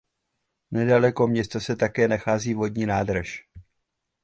Nedaleko 0.71 1.27
města 1.27 1.59
se 1.59 1.75
také 1.75 2.07
nachází 2.07 2.53
vodní 2.53 2.85
nádrž. 2.85 3.45